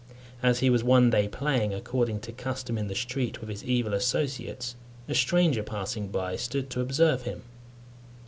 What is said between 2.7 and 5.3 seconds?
in the street, with his evil associates, a